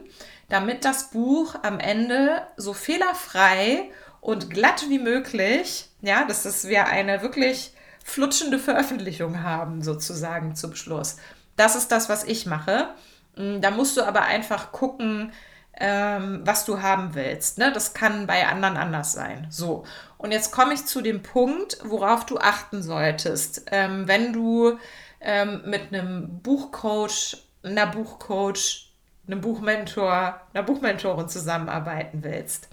[0.49, 4.04] damit das Buch am Ende so fehlerfrei und
[4.51, 7.73] glatt wie möglich, ja, dass wir eine wirklich
[8.05, 11.17] flutschende Veröffentlichung haben, sozusagen zum Schluss.
[11.57, 12.89] Das ist das, was ich mache.
[13.37, 15.33] Mm, da musst du aber einfach gucken,
[15.79, 17.59] ähm, was du haben willst.
[17.59, 17.73] Ne?
[17.73, 19.47] Das kann bei anderen anders sein.
[19.51, 19.85] So,
[20.19, 24.79] und jetzt komme ich zu dem Punkt, worauf du achten solltest, ähm, wenn du
[25.21, 28.93] ähm, mit einem Buchcoach, einer Buchcoach,
[29.27, 32.69] einem Buchmentor, einer Buchmentorin zusammenarbeiten willst.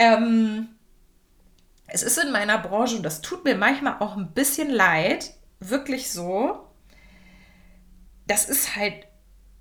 [0.00, 0.68] Ähm,
[1.86, 6.10] es ist in meiner Branche, und das tut mir manchmal auch ein bisschen leid, wirklich
[6.10, 6.66] so,
[8.26, 9.06] das ist halt,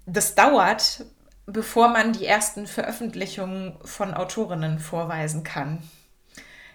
[0.06, 1.06] das dauert,
[1.46, 5.84] bevor man die ersten Veröffentlichungen von Autorinnen vorweisen kann.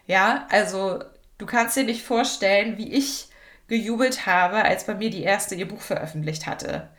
[0.07, 1.03] Ja, also
[1.38, 3.29] du kannst dir nicht vorstellen, wie ich
[3.66, 6.90] gejubelt habe, als bei mir die erste ihr Buch veröffentlicht hatte.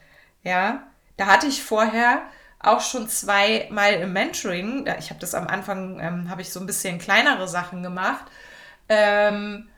[0.41, 2.23] Ja, da hatte ich vorher
[2.59, 6.65] auch schon zweimal im Mentoring, ich habe das am Anfang, ähm, habe ich so ein
[6.65, 8.25] bisschen kleinere Sachen gemacht,
[8.89, 9.69] ähm,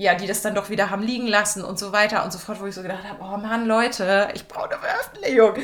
[0.00, 2.58] ja, die das dann doch wieder haben liegen lassen und so weiter und so fort,
[2.58, 5.54] wo ich so gedacht habe, oh Mann, Leute, ich brauche eine Veröffentlichung.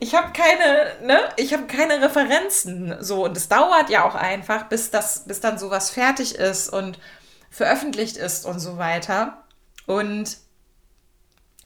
[0.00, 3.02] Ich habe keine, ne, ich habe keine Referenzen.
[3.02, 6.98] So, und es dauert ja auch einfach, bis das, bis dann sowas fertig ist und
[7.50, 9.44] veröffentlicht ist und so weiter.
[9.86, 10.36] Und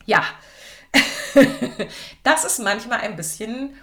[0.05, 0.23] ja,
[2.23, 3.77] das ist manchmal ein bisschen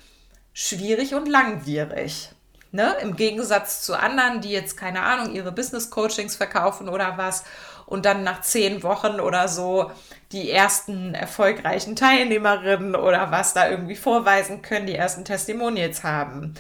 [0.59, 2.31] schwierig und langwierig.
[2.73, 2.97] Ne?
[3.01, 7.45] Im Gegensatz zu anderen, die jetzt, keine Ahnung, ihre Business-Coachings verkaufen oder was
[7.87, 9.93] und dann nach zehn Wochen oder so
[10.33, 16.55] die ersten erfolgreichen Teilnehmerinnen oder was da irgendwie vorweisen können, die ersten Testimonials haben.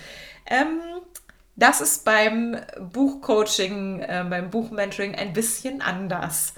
[0.46, 0.80] Ähm,
[1.56, 6.54] das ist beim Buchcoaching, äh, beim Buchmentoring ein bisschen anders.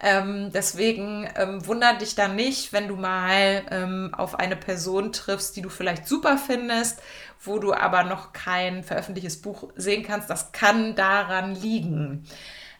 [0.00, 5.56] Ähm, deswegen ähm, wundert dich dann nicht, wenn du mal ähm, auf eine Person triffst,
[5.56, 7.02] die du vielleicht super findest,
[7.40, 10.30] wo du aber noch kein veröffentlichtes Buch sehen kannst.
[10.30, 12.26] Das kann daran liegen.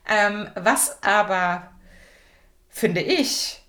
[0.08, 1.70] Ähm, was aber,
[2.68, 3.64] finde ich,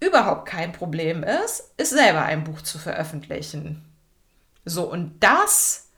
[0.00, 3.84] überhaupt kein Problem ist, ist selber ein Buch zu veröffentlichen.
[4.64, 5.88] So, und das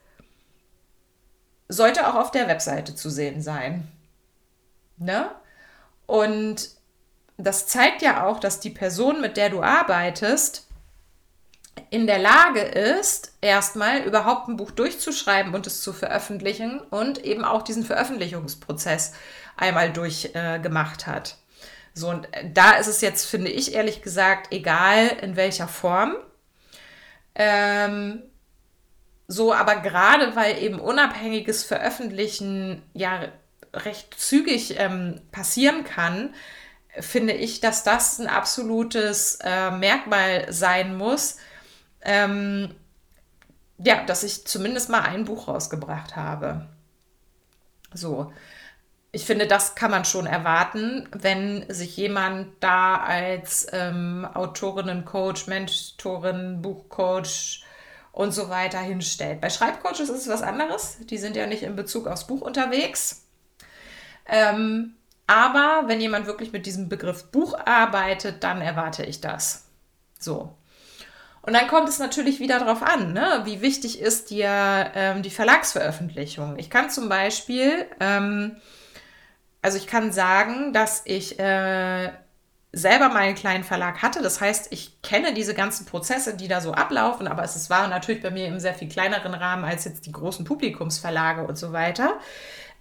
[1.68, 3.86] sollte auch auf der Webseite zu sehen sein.
[4.96, 5.30] Ne?
[6.08, 6.70] Und
[7.36, 10.66] das zeigt ja auch, dass die Person, mit der du arbeitest,
[11.90, 17.44] in der Lage ist, erstmal überhaupt ein Buch durchzuschreiben und es zu veröffentlichen und eben
[17.44, 19.12] auch diesen Veröffentlichungsprozess
[19.56, 21.36] einmal durchgemacht äh, hat.
[21.92, 26.16] So, und da ist es jetzt, finde ich ehrlich gesagt, egal in welcher Form.
[27.34, 28.22] Ähm,
[29.26, 33.28] so, aber gerade weil eben unabhängiges Veröffentlichen ja
[33.72, 36.34] recht zügig ähm, passieren kann,
[37.00, 41.36] finde ich, dass das ein absolutes äh, Merkmal sein muss,
[42.02, 42.74] ähm,
[43.78, 46.66] ja, dass ich zumindest mal ein Buch rausgebracht habe.
[47.92, 48.32] So.
[49.10, 56.60] Ich finde, das kann man schon erwarten, wenn sich jemand da als ähm, Autorinnen-Coach, Mentorin,
[56.60, 57.64] Buchcoach
[58.12, 59.40] und so weiter hinstellt.
[59.40, 60.98] Bei Schreibcoaches ist es was anderes.
[61.06, 63.27] Die sind ja nicht in Bezug aufs Buch unterwegs.
[64.28, 64.94] Ähm,
[65.26, 69.66] aber wenn jemand wirklich mit diesem Begriff Buch arbeitet, dann erwarte ich das.
[70.18, 70.54] So.
[71.42, 73.40] Und dann kommt es natürlich wieder darauf an, ne?
[73.44, 76.58] wie wichtig ist dir ähm, die Verlagsveröffentlichung.
[76.58, 78.56] Ich kann zum Beispiel, ähm,
[79.62, 82.10] also ich kann sagen, dass ich äh,
[82.72, 84.22] selber meinen kleinen Verlag hatte.
[84.22, 88.22] Das heißt, ich kenne diese ganzen Prozesse, die da so ablaufen, aber es war natürlich
[88.22, 92.18] bei mir im sehr viel kleineren Rahmen als jetzt die großen Publikumsverlage und so weiter.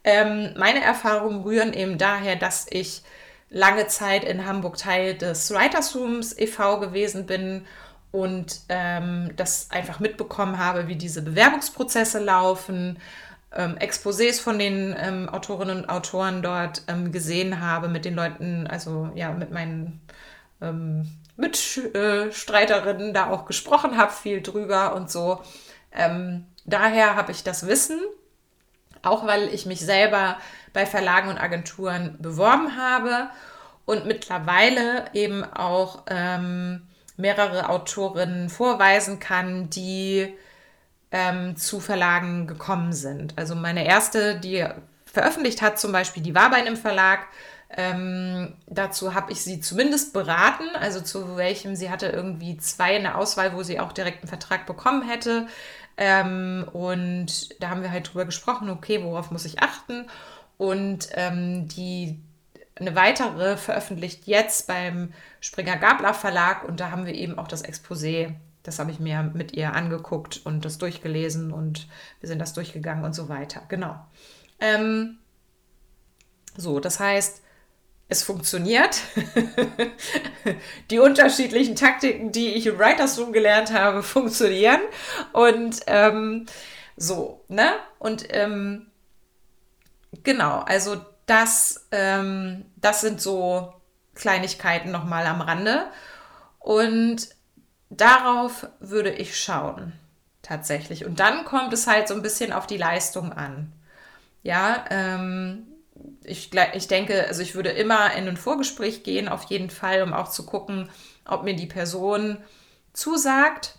[0.08, 3.02] Ähm, meine Erfahrungen rühren eben daher, dass ich
[3.50, 6.80] lange Zeit in Hamburg Teil des Writers Rooms e.V.
[6.80, 7.66] gewesen bin
[8.14, 13.00] und ähm, das einfach mitbekommen habe, wie diese Bewerbungsprozesse laufen,
[13.54, 18.66] ähm, Exposés von den ähm, Autorinnen und Autoren dort ähm, gesehen habe, mit den Leuten,
[18.66, 20.00] also ja, mit meinen
[20.62, 25.42] ähm, Mitstreiterinnen da auch gesprochen habe, viel drüber und so.
[25.92, 28.00] Ähm, daher habe ich das Wissen
[29.04, 30.38] auch weil ich mich selber
[30.74, 33.30] bei Verlagen und Agenturen beworben habe
[33.86, 40.34] und mittlerweile eben auch ähm, mehrere Autorinnen vorweisen kann, die
[41.12, 43.34] ähm, zu Verlagen gekommen sind.
[43.38, 44.66] Also meine erste, die
[45.06, 47.22] veröffentlicht hat zum Beispiel, die war bei einem Verlag.
[47.70, 53.04] Ähm, dazu habe ich sie zumindest beraten, also zu welchem sie hatte irgendwie zwei in
[53.04, 55.48] der Auswahl, wo sie auch direkt einen Vertrag bekommen hätte.
[55.98, 60.08] Ähm, und da haben wir halt drüber gesprochen, okay, worauf muss ich achten?
[60.58, 62.22] Und ähm, die
[62.76, 67.66] eine weitere veröffentlicht jetzt beim Springer Gabler Verlag und da haben wir eben auch das
[67.66, 68.36] Exposé.
[68.64, 71.88] Das habe ich mir mit ihr angeguckt und das durchgelesen und
[72.20, 73.64] wir sind das durchgegangen und so weiter.
[73.70, 73.96] Genau.
[74.60, 75.18] Ähm,
[76.56, 77.42] so, das heißt,
[78.10, 79.02] es funktioniert.
[80.92, 84.82] die unterschiedlichen Taktiken, die ich im Writers Room gelernt habe, funktionieren.
[85.34, 86.46] Und ähm,
[86.96, 87.74] so, ne?
[88.00, 88.88] Und ähm,
[90.24, 93.74] genau, also das, ähm, das sind so
[94.16, 95.88] Kleinigkeiten nochmal am Rande.
[96.60, 97.30] Und
[97.90, 99.94] darauf würde ich schauen,
[100.42, 101.06] tatsächlich.
[101.06, 103.74] Und dann kommt es halt so ein bisschen auf die Leistung an.
[104.44, 105.67] Ja, ähm,
[106.28, 110.14] ich, ich denke, also ich würde immer in ein Vorgespräch gehen, auf jeden Fall, um
[110.14, 110.90] auch zu gucken,
[111.26, 112.38] ob mir die Person
[112.94, 113.76] zusagt.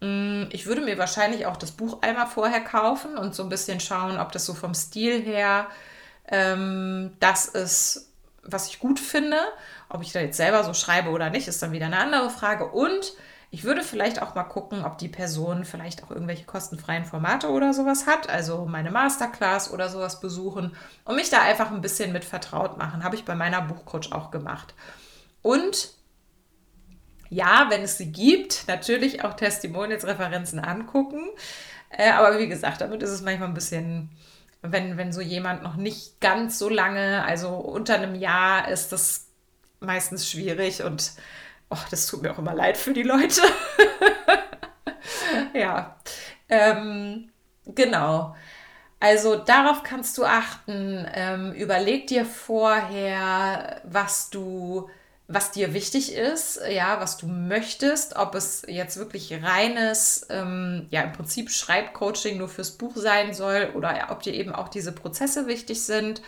[0.00, 3.80] Mm, ich würde mir wahrscheinlich auch das Buch einmal vorher kaufen und so ein bisschen
[3.80, 5.68] schauen, ob das so vom Stil her
[6.28, 8.10] ähm, das ist,
[8.42, 9.38] was ich gut finde.
[9.88, 12.66] Ob ich da jetzt selber so schreibe oder nicht, ist dann wieder eine andere Frage.
[12.66, 13.12] Und
[13.54, 17.74] ich würde vielleicht auch mal gucken, ob die Person vielleicht auch irgendwelche kostenfreien Formate oder
[17.74, 22.24] sowas hat, also meine Masterclass oder sowas besuchen und mich da einfach ein bisschen mit
[22.24, 23.04] vertraut machen.
[23.04, 24.72] Habe ich bei meiner Buchcoach auch gemacht.
[25.42, 25.90] Und
[27.28, 31.20] ja, wenn es sie gibt, natürlich auch Testimonials-Referenzen angucken.
[31.90, 34.08] Äh, aber wie gesagt, damit ist es manchmal ein bisschen,
[34.62, 39.26] wenn, wenn so jemand noch nicht ganz so lange, also unter einem Jahr, ist das
[39.80, 41.12] meistens schwierig und
[41.72, 43.40] Oh, das tut mir auch immer leid für die Leute.
[45.54, 45.96] ja,
[46.50, 47.30] ähm,
[47.64, 48.36] genau.
[49.00, 51.08] Also darauf kannst du achten.
[51.14, 54.90] Ähm, überleg dir vorher, was du,
[55.28, 61.00] was dir wichtig ist, ja, was du möchtest, ob es jetzt wirklich reines, ähm, ja,
[61.00, 65.46] im Prinzip Schreibcoaching nur fürs Buch sein soll oder ob dir eben auch diese Prozesse
[65.46, 66.20] wichtig sind,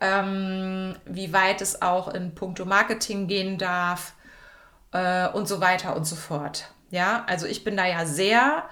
[0.00, 4.14] ähm, wie weit es auch in puncto Marketing gehen darf
[4.92, 6.72] äh, und so weiter und so fort.
[6.90, 8.64] Ja, also ich bin da ja sehr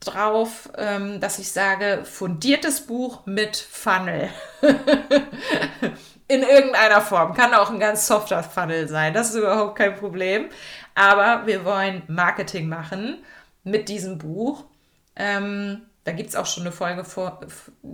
[0.00, 4.28] drauf, ähm, dass ich sage, fundiertes Buch mit Funnel.
[6.26, 7.34] In irgendeiner Form.
[7.34, 9.12] Kann auch ein ganz softer Funnel sein.
[9.12, 10.48] Das ist überhaupt kein Problem.
[10.94, 13.22] Aber wir wollen Marketing machen
[13.62, 14.64] mit diesem Buch.
[15.16, 17.40] Ähm, da gibt es auch schon eine Folge vor,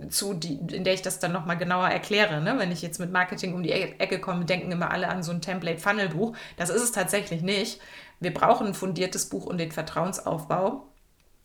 [0.09, 2.41] zu, die, in der ich das dann nochmal genauer erkläre.
[2.41, 2.55] Ne?
[2.57, 5.41] Wenn ich jetzt mit Marketing um die Ecke komme, denken immer alle an so ein
[5.41, 6.35] Template-Funnel-Buch.
[6.57, 7.79] Das ist es tatsächlich nicht.
[8.19, 10.87] Wir brauchen ein fundiertes Buch und den Vertrauensaufbau.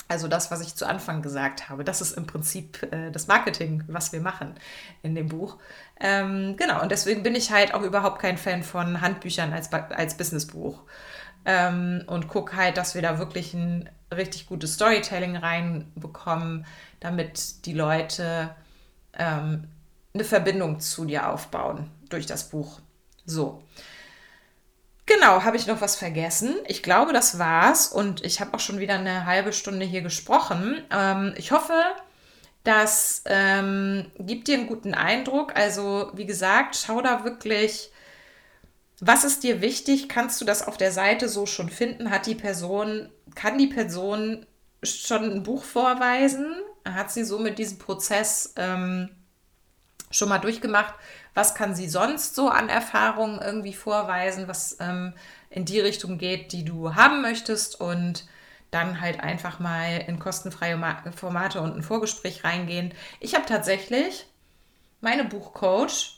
[0.08, 3.82] Also das, was ich zu Anfang gesagt habe, das ist im Prinzip äh, das Marketing,
[3.88, 4.54] was wir machen
[5.02, 5.56] in dem Buch.
[6.00, 10.16] Ähm, genau, und deswegen bin ich halt auch überhaupt kein Fan von Handbüchern als, als
[10.16, 10.80] Businessbuch
[11.46, 16.66] ähm, und gucke halt, dass wir da wirklich ein richtig gutes Storytelling reinbekommen,
[17.00, 18.54] damit die Leute
[19.16, 19.68] ähm,
[20.12, 22.80] eine Verbindung zu dir aufbauen durch das Buch.
[23.24, 23.62] So.
[25.06, 26.56] Genau, habe ich noch was vergessen?
[26.66, 30.82] Ich glaube, das war's und ich habe auch schon wieder eine halbe Stunde hier gesprochen.
[30.90, 31.80] Ähm, ich hoffe,
[32.64, 35.54] das ähm, gibt dir einen guten Eindruck.
[35.54, 37.92] Also, wie gesagt, schau da wirklich
[39.00, 40.08] was ist dir wichtig?
[40.08, 42.10] Kannst du das auf der Seite so schon finden?
[42.10, 44.46] Hat die Person, kann die Person
[44.82, 46.54] schon ein Buch vorweisen?
[46.84, 49.10] Hat sie so mit diesem Prozess ähm,
[50.10, 50.94] schon mal durchgemacht?
[51.34, 55.12] Was kann sie sonst so an Erfahrungen irgendwie vorweisen, was ähm,
[55.50, 57.78] in die Richtung geht, die du haben möchtest?
[57.80, 58.26] Und
[58.70, 60.78] dann halt einfach mal in kostenfreie
[61.14, 62.92] Formate und ein Vorgespräch reingehen.
[63.20, 64.26] Ich habe tatsächlich
[65.00, 66.15] meine Buchcoach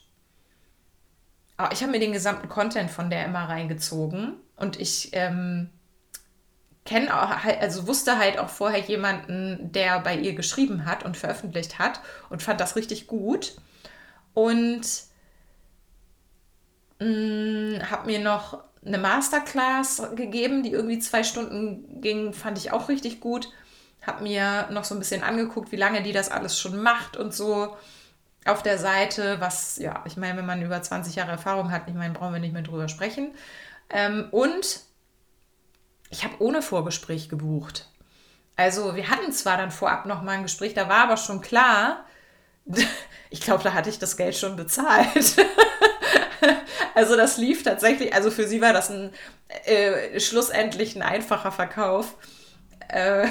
[1.72, 5.70] ich habe mir den gesamten Content von der immer reingezogen und ich ähm,
[6.88, 11.78] kenne auch, also wusste halt auch vorher jemanden, der bei ihr geschrieben hat und veröffentlicht
[11.78, 13.56] hat und fand das richtig gut.
[14.32, 14.82] Und
[16.98, 22.88] mm, habe mir noch eine Masterclass gegeben, die irgendwie zwei Stunden ging, fand ich auch
[22.88, 23.50] richtig gut.
[24.06, 27.34] Habe mir noch so ein bisschen angeguckt, wie lange die das alles schon macht und
[27.34, 27.76] so
[28.44, 31.94] auf der Seite, was, ja, ich meine, wenn man über 20 Jahre Erfahrung hat, ich
[31.94, 33.34] meine, brauchen wir nicht mehr drüber sprechen.
[33.90, 34.80] Ähm, und
[36.10, 37.88] ich habe ohne Vorgespräch gebucht.
[38.56, 42.04] Also wir hatten zwar dann vorab noch mal ein Gespräch, da war aber schon klar,
[43.30, 45.36] ich glaube, da hatte ich das Geld schon bezahlt.
[46.94, 49.12] also das lief tatsächlich, also für sie war das ein
[49.64, 52.16] äh, schlussendlich ein einfacher Verkauf.
[52.88, 53.28] Äh,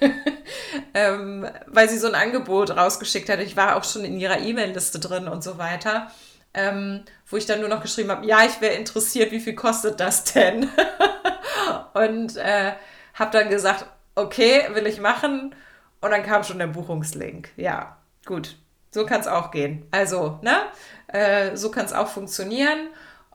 [0.94, 3.40] ähm, weil sie so ein Angebot rausgeschickt hat.
[3.40, 6.10] Ich war auch schon in ihrer E-Mail-Liste drin und so weiter.
[6.52, 10.00] Ähm, wo ich dann nur noch geschrieben habe, ja, ich wäre interessiert, wie viel kostet
[10.00, 10.68] das denn?
[11.94, 12.72] und äh,
[13.14, 13.86] habe dann gesagt,
[14.16, 15.54] okay, will ich machen.
[16.00, 17.50] Und dann kam schon der Buchungslink.
[17.56, 18.56] Ja, gut,
[18.90, 19.86] so kann es auch gehen.
[19.90, 20.56] Also, ne,
[21.08, 22.88] äh, so kann es auch funktionieren.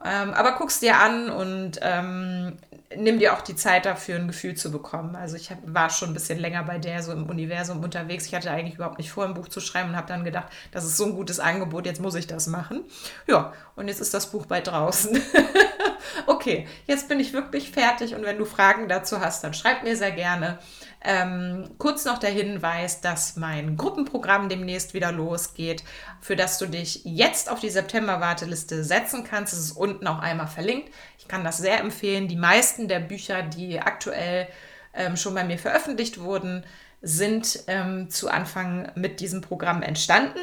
[0.04, 2.58] Ähm, aber guck's dir an und ähm,
[2.98, 5.16] nimm dir auch die Zeit dafür, ein Gefühl zu bekommen.
[5.16, 8.26] Also ich hab, war schon ein bisschen länger bei der so im Universum unterwegs.
[8.26, 10.86] Ich hatte eigentlich überhaupt nicht vor, ein Buch zu schreiben und habe dann gedacht, das
[10.86, 12.84] ist so ein gutes Angebot, jetzt muss ich das machen.
[13.28, 15.22] Ja, und jetzt ist das Buch bald draußen.
[16.28, 19.96] okay, jetzt bin ich wirklich fertig und wenn du Fragen dazu hast, dann schreib mir
[19.96, 20.60] sehr gerne.
[21.08, 25.84] Ähm, kurz noch der Hinweis, dass mein Gruppenprogramm demnächst wieder losgeht,
[26.20, 29.54] für das du dich jetzt auf die September-Warteliste setzen kannst.
[29.54, 30.92] Es ist unten auch einmal verlinkt.
[31.20, 32.28] Ich kann das sehr empfehlen.
[32.28, 34.48] Die meisten der Bücher, die aktuell
[34.96, 36.66] ähm, schon bei mir veröffentlicht wurden,
[37.04, 40.40] sind ähm, zu Anfang mit diesem Programm entstanden.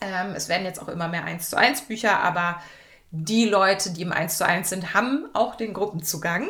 [0.00, 2.62] Ähm, es werden jetzt auch immer mehr 1 zu 1 Bücher, aber
[3.12, 6.48] die Leute, die im 1 zu 1 sind, haben auch den Gruppenzugang.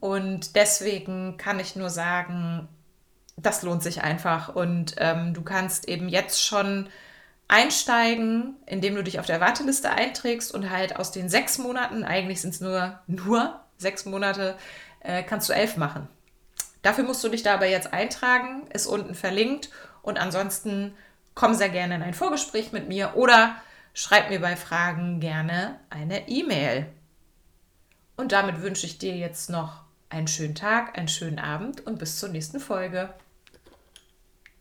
[0.00, 2.68] Und deswegen kann ich nur sagen,
[3.36, 4.54] das lohnt sich einfach.
[4.54, 6.88] Und ähm, du kannst eben jetzt schon
[7.48, 12.40] einsteigen, indem du dich auf der Warteliste einträgst und halt aus den sechs Monaten, eigentlich
[12.40, 14.56] sind es nur, nur sechs Monate,
[15.00, 16.08] äh, kannst du elf machen.
[16.80, 19.68] Dafür musst du dich da aber jetzt eintragen, ist unten verlinkt
[20.00, 20.94] und ansonsten
[21.34, 23.56] komm sehr gerne in ein Vorgespräch mit mir oder
[23.94, 26.86] schreib mir bei Fragen gerne eine E-Mail.
[28.16, 32.18] Und damit wünsche ich dir jetzt noch einen schönen Tag, einen schönen Abend und bis
[32.18, 33.14] zur nächsten Folge.